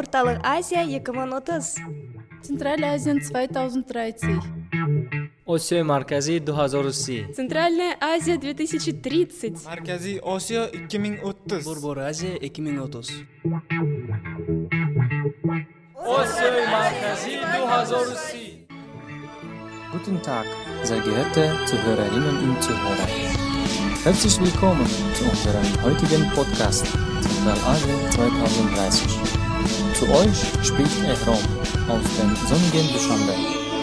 Орталық 0.00 0.40
Азия 0.42 0.82
2030. 0.86 1.76
Центральная 2.42 2.94
Азия 2.94 3.20
2030. 3.20 4.40
Осиёи 5.46 5.82
марказӣ 5.82 6.40
2030. 6.40 7.34
Центральная 7.36 7.98
Азия 8.00 8.38
2030. 8.38 9.66
Markaziy 9.66 10.18
Osiyo 10.22 10.62
2030. 10.88 11.64
Бурбуразия 11.64 12.38
2030. 12.38 13.26
Осиёи 16.16 16.64
марказӣ 16.76 17.32
2030. 17.58 18.64
Guten 19.92 20.16
Tag, 20.22 20.46
sehr 20.82 21.00
geehrte 21.00 21.42
Zuhörerinnen 21.66 22.36
und 22.44 22.56
Zuhörer. 22.62 23.08
Herzlich 24.04 24.40
willkommen 24.40 24.86
zu 25.16 25.24
unserem 25.32 25.66
heutigen 25.84 26.22
Podcast 26.30 26.86
Zentralasien 27.20 27.98
2030. 28.12 29.39
Zu 30.00 30.08
euch 30.08 30.66
spricht 30.66 30.98
Ehrom 31.04 31.36
aus 31.86 32.04
dem 32.16 32.34
sonnigen 32.48 32.90
Dushanbe, 32.90 33.34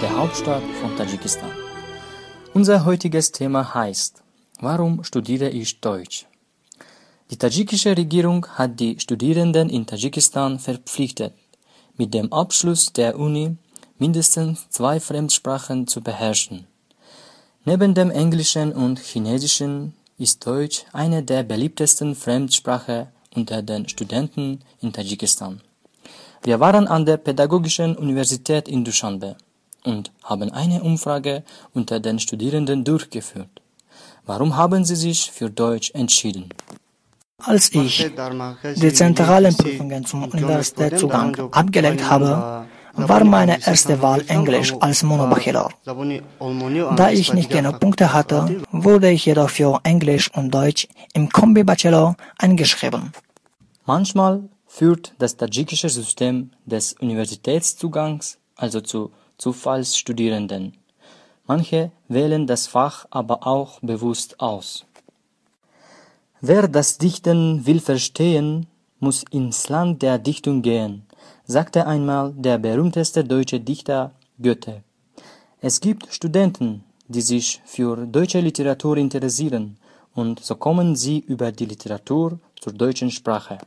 der 0.00 0.16
Hauptstadt 0.16 0.62
von 0.80 0.96
Tadschikistan. 0.96 1.50
Unser 2.54 2.86
heutiges 2.86 3.30
Thema 3.30 3.74
heißt, 3.74 4.22
warum 4.58 5.04
studiere 5.04 5.50
ich 5.50 5.82
Deutsch? 5.82 6.24
Die 7.30 7.36
tadschikische 7.36 7.94
Regierung 7.94 8.46
hat 8.54 8.80
die 8.80 8.98
Studierenden 8.98 9.68
in 9.68 9.84
Tadschikistan 9.84 10.58
verpflichtet, 10.58 11.34
mit 11.98 12.14
dem 12.14 12.32
Abschluss 12.32 12.90
der 12.90 13.18
Uni 13.18 13.58
mindestens 13.98 14.66
zwei 14.70 15.00
Fremdsprachen 15.00 15.86
zu 15.88 16.00
beherrschen. 16.00 16.66
Neben 17.66 17.92
dem 17.92 18.10
Englischen 18.10 18.72
und 18.72 18.98
Chinesischen 18.98 19.92
ist 20.16 20.46
Deutsch 20.46 20.86
eine 20.94 21.22
der 21.22 21.42
beliebtesten 21.42 22.14
Fremdsprachen 22.14 23.08
unter 23.34 23.60
den 23.60 23.86
Studenten 23.90 24.60
in 24.80 24.94
Tadschikistan. 24.94 25.60
Wir 26.42 26.60
waren 26.60 26.86
an 26.86 27.04
der 27.04 27.16
Pädagogischen 27.16 27.96
Universität 27.96 28.68
in 28.68 28.84
Duschanbe 28.84 29.36
und 29.84 30.12
haben 30.22 30.50
eine 30.52 30.82
Umfrage 30.82 31.42
unter 31.74 32.00
den 32.00 32.18
Studierenden 32.18 32.84
durchgeführt. 32.84 33.50
Warum 34.26 34.56
haben 34.56 34.84
sie 34.84 34.96
sich 34.96 35.30
für 35.30 35.50
Deutsch 35.50 35.90
entschieden? 35.94 36.50
Als 37.42 37.72
ich 37.72 38.10
die 38.76 38.92
zentralen 38.92 39.56
Prüfungen 39.56 40.04
zum 40.04 40.24
Universitätszugang 40.24 41.52
abgelegt 41.52 42.10
habe, 42.10 42.66
war 42.94 43.24
meine 43.24 43.64
erste 43.64 44.02
Wahl 44.02 44.24
Englisch 44.26 44.74
als 44.80 45.02
Monobachelor. 45.02 45.70
Da 46.96 47.10
ich 47.10 47.32
nicht 47.32 47.50
genug 47.50 47.78
Punkte 47.78 48.12
hatte, 48.12 48.62
wurde 48.72 49.10
ich 49.10 49.24
jedoch 49.24 49.50
für 49.50 49.78
Englisch 49.84 50.30
und 50.34 50.52
Deutsch 50.52 50.88
im 51.14 51.28
Kombi-Bachelor 51.30 52.16
eingeschrieben. 52.38 53.12
Manchmal 53.86 54.48
führt 54.78 55.12
das 55.18 55.36
tadschikische 55.36 55.88
System 55.88 56.50
des 56.64 56.92
Universitätszugangs 57.00 58.38
also 58.54 58.80
zu 58.80 59.10
Zufallsstudierenden. 59.36 60.72
Manche 61.48 61.90
wählen 62.06 62.46
das 62.46 62.68
Fach 62.68 63.04
aber 63.10 63.44
auch 63.44 63.80
bewusst 63.80 64.38
aus. 64.38 64.84
Wer 66.40 66.68
das 66.68 66.96
Dichten 66.98 67.66
will 67.66 67.80
verstehen, 67.80 68.68
muss 69.00 69.24
ins 69.32 69.68
Land 69.68 70.02
der 70.02 70.16
Dichtung 70.18 70.62
gehen, 70.62 71.02
sagte 71.44 71.84
einmal 71.88 72.32
der 72.36 72.58
berühmteste 72.58 73.24
deutsche 73.24 73.58
Dichter 73.58 74.12
Goethe. 74.40 74.84
Es 75.60 75.80
gibt 75.80 76.06
Studenten, 76.14 76.84
die 77.08 77.22
sich 77.22 77.60
für 77.64 78.06
deutsche 78.06 78.38
Literatur 78.38 78.96
interessieren, 78.96 79.76
und 80.14 80.38
so 80.38 80.54
kommen 80.54 80.94
sie 80.94 81.18
über 81.18 81.50
die 81.50 81.66
Literatur 81.66 82.38
zur 82.60 82.72
deutschen 82.72 83.10
Sprache. 83.10 83.58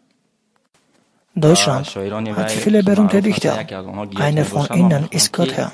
Deutschland 1.36 1.88
hat 2.36 2.52
viele 2.52 2.84
berühmte 2.84 3.22
Dichter. 3.22 3.58
Einer 4.16 4.46
von 4.46 4.68
ihnen 4.76 5.08
ist 5.12 5.32
Goethe. 5.32 5.72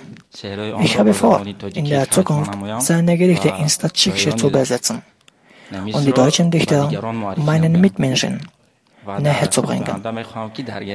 Ich 0.81 0.99
habe 0.99 1.13
vor, 1.13 1.43
in 1.73 1.85
der 1.85 2.09
Zukunft 2.11 2.51
seine 2.79 3.17
Gedichte 3.17 3.49
ins 3.49 3.77
Tadschikische 3.77 4.35
zu 4.35 4.47
übersetzen 4.49 5.01
und 5.71 6.05
die 6.05 6.11
deutschen 6.13 6.51
Dichter 6.51 6.89
meinen 7.37 7.81
Mitmenschen 7.81 8.41
näher 9.19 9.49
zu 9.49 9.61
bringen. 9.61 9.85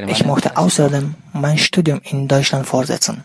Ich 0.08 0.24
möchte 0.24 0.56
außerdem 0.56 1.14
mein 1.32 1.58
Studium 1.58 2.00
in 2.04 2.28
Deutschland 2.28 2.66
fortsetzen. 2.66 3.24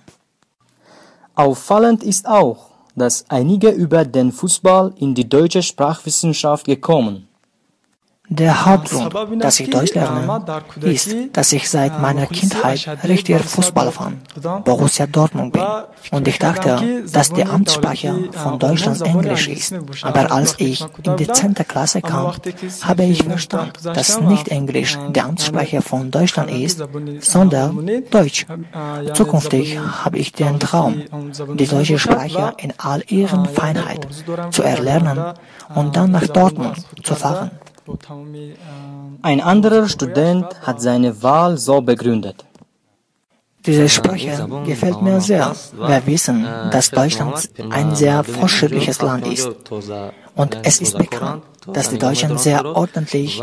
Auffallend 1.36 2.04
ist 2.04 2.28
auch, 2.28 2.72
dass 2.96 3.26
einige 3.30 3.70
über 3.70 4.06
den 4.06 4.32
Fußball 4.32 4.94
in 4.98 5.14
die 5.14 5.30
deutsche 5.30 5.62
Sprachwissenschaft 5.62 6.66
gekommen. 6.66 7.27
Der 8.30 8.66
Hauptgrund, 8.66 9.42
dass 9.42 9.60
ich 9.62 9.70
Deutsch 9.70 9.94
lerne, 9.94 10.44
ist, 10.82 11.16
dass 11.32 11.54
ich 11.54 11.70
seit 11.70 12.02
meiner 12.02 12.26
Kindheit 12.26 12.86
richtiger 13.08 13.40
Fußballfan 13.40 14.20
Borussia 14.66 15.08
Dortmund 15.08 15.54
bin. 15.54 15.64
Und 16.12 16.28
ich 16.28 16.38
dachte, 16.38 17.04
dass 17.12 17.32
die 17.32 17.46
Amtssprache 17.46 18.30
von 18.32 18.60
Deutschland 18.60 19.02
Englisch 19.04 19.48
ist. 19.48 19.74
Aber 20.02 20.32
als 20.32 20.56
ich 20.58 20.84
in 21.04 21.16
die 21.16 21.28
10. 21.28 21.56
Klasse 21.56 22.02
kam, 22.02 22.34
habe 22.82 23.04
ich 23.04 23.24
verstanden, 23.24 23.72
dass 23.94 24.20
nicht 24.20 24.50
Englisch 24.50 24.98
die 25.16 25.22
Amtssprache 25.22 25.82
von 25.82 26.12
Deutschland 26.12 26.52
ist, 26.52 26.84
sondern 27.22 27.90
Deutsch. 28.12 28.46
Zukünftig 29.14 29.80
habe 30.04 30.18
ich 30.18 30.34
den 30.34 30.60
Traum, 30.60 31.02
die 31.56 31.68
deutsche 31.68 31.98
Sprache 31.98 32.54
in 32.58 32.74
all 32.78 33.04
ihren 33.08 33.46
Feinheit 33.46 34.06
zu 34.52 34.64
erlernen 34.64 35.34
und 35.76 35.96
dann 35.96 36.12
nach 36.12 36.28
Dortmund 36.28 36.76
zu 37.04 37.16
fahren. 37.16 37.52
Ein 39.22 39.42
anderer 39.42 39.88
Student 39.88 40.46
hat 40.62 40.82
seine 40.82 41.22
Wahl 41.24 41.58
so 41.58 41.82
begründet. 41.82 42.46
Diese 43.66 43.90
Sprache 43.90 44.48
gefällt 44.66 45.02
mir 45.02 45.20
sehr. 45.20 45.54
Wir 45.74 46.02
wissen, 46.06 46.48
dass 46.72 46.90
Deutschland 46.90 47.50
ein 47.70 47.96
sehr 47.96 48.24
fortschrittliches 48.24 49.02
Land 49.02 49.28
ist. 49.28 49.50
Und 50.36 50.58
es 50.64 50.80
ist 50.80 50.98
bekannt, 50.98 51.44
dass 51.74 51.90
die 51.90 51.98
Deutschen 51.98 52.38
sehr 52.38 52.64
ordentlich 52.66 53.42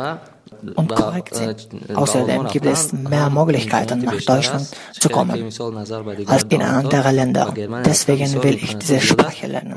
und 0.77 0.89
korrekt 0.95 1.35
sind. 1.35 1.69
Außerdem 1.95 2.47
gibt 2.49 2.67
es 2.67 2.93
mehr 2.93 3.29
Möglichkeiten, 3.29 4.01
nach 4.01 4.23
Deutschland 4.23 4.71
zu 4.99 5.09
kommen 5.11 5.51
als 6.27 6.45
in 6.45 6.63
andere 6.63 7.11
Länder. 7.11 7.53
Deswegen 7.85 8.43
will 8.43 8.55
ich 8.55 8.77
diese 8.79 9.01
Sprache 9.01 9.47
lernen. 9.47 9.77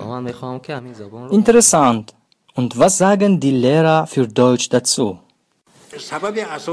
Interessant. 1.31 2.13
Und 2.57 2.79
was 2.79 2.97
sagen 2.97 3.39
die 3.39 3.51
Lehrer 3.51 4.07
für 4.07 4.27
Deutsch 4.27 4.69
dazu? 4.69 5.19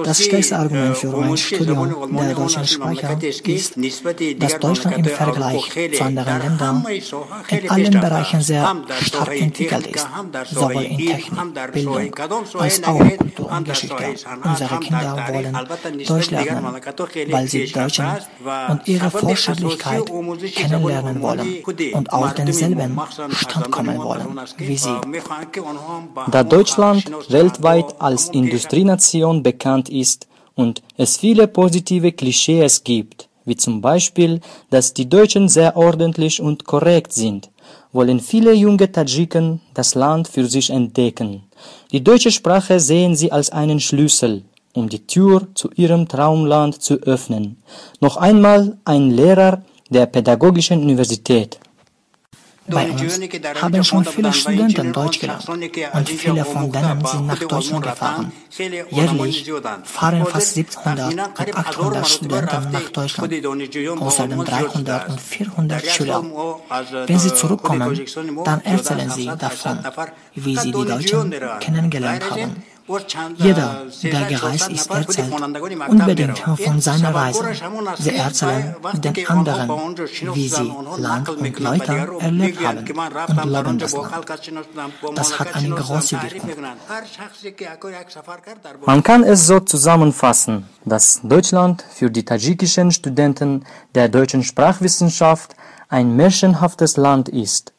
Das 0.04 0.22
stärkste 0.22 0.56
Argument 0.58 0.96
für 0.96 1.08
mein 1.08 1.36
Studium 1.36 1.94
der 2.18 2.34
deutschen 2.34 2.66
Sprache 2.66 3.18
ist, 3.22 3.74
dass 4.38 4.58
Deutschland 4.58 4.98
im 4.98 5.04
Vergleich 5.04 5.70
zu 5.96 6.04
anderen 6.04 6.38
Ländern 6.42 6.86
in 7.48 7.70
allen 7.70 8.00
Bereichen 8.00 8.40
sehr 8.40 8.76
stark 9.00 9.40
entwickelt 9.40 9.86
ist, 9.86 10.06
sowohl 10.50 10.82
in 10.82 10.98
Technik, 10.98 11.72
Bildung 11.72 12.14
als 12.58 12.82
auch 12.84 12.98
Kultur 12.98 13.50
und 13.50 13.64
Geschichte. 13.64 14.04
Unsere 14.44 14.80
Kinder 14.80 15.16
wollen 15.28 15.58
Deutsch 16.06 16.30
lernen, 16.30 16.76
weil 17.30 17.48
sie 17.48 17.72
Deutschen 17.72 18.06
und 18.68 18.80
ihre 18.86 19.10
Fortschrittlichkeit 19.10 20.04
kennenlernen 20.54 21.22
wollen 21.22 21.62
und 21.94 22.12
auf 22.12 22.34
denselben 22.34 23.00
Stand 23.30 23.70
kommen 23.70 23.98
wollen 23.98 24.40
wie 24.58 24.76
sie. 24.76 24.96
Da 26.30 26.42
Deutschland 26.42 27.10
weltweit 27.30 28.00
als 28.00 28.28
Industrienation 28.28 29.13
bekannt 29.42 29.88
ist 29.88 30.26
und 30.54 30.82
es 30.96 31.16
viele 31.16 31.46
positive 31.46 32.12
Klischees 32.12 32.82
gibt, 32.82 33.28
wie 33.44 33.56
zum 33.56 33.80
Beispiel, 33.80 34.40
dass 34.70 34.94
die 34.94 35.08
Deutschen 35.08 35.48
sehr 35.48 35.76
ordentlich 35.76 36.40
und 36.40 36.64
korrekt 36.64 37.12
sind, 37.12 37.50
wollen 37.92 38.20
viele 38.20 38.52
junge 38.52 38.90
Tadschiken 38.90 39.60
das 39.74 39.94
Land 39.94 40.28
für 40.28 40.46
sich 40.46 40.70
entdecken. 40.70 41.44
Die 41.92 42.02
deutsche 42.02 42.30
Sprache 42.30 42.80
sehen 42.80 43.14
sie 43.14 43.30
als 43.30 43.50
einen 43.50 43.80
Schlüssel, 43.80 44.42
um 44.74 44.88
die 44.88 45.06
Tür 45.06 45.46
zu 45.54 45.70
ihrem 45.76 46.08
Traumland 46.08 46.82
zu 46.82 46.94
öffnen. 46.94 47.56
Noch 48.00 48.16
einmal 48.16 48.78
ein 48.84 49.10
Lehrer 49.10 49.62
der 49.90 50.06
Pädagogischen 50.06 50.82
Universität. 50.82 51.60
Bei 52.66 52.90
uns 52.90 53.20
haben 53.60 53.84
schon 53.84 54.04
viele 54.04 54.32
Studenten 54.32 54.92
Deutsch 54.92 55.20
gelernt 55.20 55.48
und 55.48 56.08
viele 56.08 56.44
von 56.44 56.72
denen 56.72 57.04
sind 57.04 57.26
nach 57.26 57.38
Deutschland 57.38 57.82
gefahren. 57.84 58.32
Jährlich 58.90 59.52
fahren 59.84 60.26
fast 60.26 60.54
700 60.54 61.12
und 61.12 61.56
800 61.56 62.08
Studenten 62.08 62.72
nach 62.72 62.88
Deutschland, 62.90 63.46
außerdem 64.00 64.44
300 64.44 65.08
und 65.10 65.20
400 65.20 65.86
Schüler. 65.86 66.24
Wenn 67.06 67.18
sie 67.18 67.34
zurückkommen, 67.34 68.00
dann 68.44 68.60
erzählen 68.64 69.10
sie 69.10 69.26
davon, 69.26 69.78
wie 70.34 70.56
sie 70.56 70.72
die 70.72 70.84
Deutschen 70.84 71.34
kennengelernt 71.60 72.30
haben 72.30 72.62
Jeder, 73.36 73.86
der 74.02 74.24
gereist 74.26 74.68
ist, 74.68 74.90
erzählt 74.90 75.32
unbedingt 75.88 76.38
von 76.38 76.80
seiner 76.80 77.14
Reise. 77.14 77.42
Sie 77.98 78.14
erzählen 78.14 78.76
den 78.98 79.26
anderen, 79.26 79.96
wie 80.34 80.48
sie 80.48 80.72
Land 80.98 81.28
und 81.30 81.58
Leute 81.60 82.08
erlebt 82.20 82.60
haben 82.62 83.38
und 83.38 83.50
loben 83.50 83.78
das 83.78 83.92
Land. 83.92 84.26
Das 85.14 85.38
hat 85.38 85.54
eine 85.54 85.70
große 85.70 86.20
Wirkung. 86.22 86.50
Man 88.84 89.02
kann 89.02 89.22
es 89.24 89.46
so 89.46 89.60
zusammenfassen, 89.60 90.66
dass 90.84 91.20
Deutschland 91.22 91.84
für 91.90 92.10
die 92.10 92.24
tadschikischen 92.24 92.90
Studenten 92.90 93.64
der 93.94 94.10
deutschen 94.10 94.42
Sprachwissenschaft 94.42 95.54
ein 95.88 96.16
märchenhaftes 96.16 96.98
Land 96.98 97.30
ist 97.30 97.72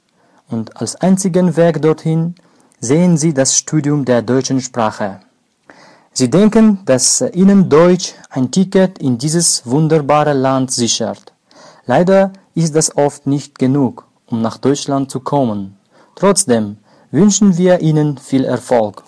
und 0.49 0.77
als 0.77 0.95
einzigen 0.95 1.55
Weg 1.57 1.81
dorthin 1.81 2.35
sehen 2.79 3.17
sie 3.17 3.33
das 3.33 3.57
Studium 3.57 4.05
der 4.05 4.21
deutschen 4.21 4.61
Sprache. 4.61 5.19
Sie 6.13 6.29
denken, 6.29 6.79
dass 6.85 7.21
ihnen 7.33 7.69
Deutsch 7.69 8.13
ein 8.29 8.51
Ticket 8.51 8.99
in 8.99 9.17
dieses 9.17 9.65
wunderbare 9.65 10.33
Land 10.33 10.71
sichert. 10.71 11.33
Leider 11.85 12.31
ist 12.53 12.75
das 12.75 12.95
oft 12.95 13.27
nicht 13.27 13.59
genug, 13.59 14.07
um 14.27 14.41
nach 14.41 14.57
Deutschland 14.57 15.11
zu 15.11 15.19
kommen. 15.19 15.77
Trotzdem 16.15 16.77
wünschen 17.11 17.57
wir 17.57 17.81
Ihnen 17.81 18.17
viel 18.17 18.45
Erfolg. 18.45 19.03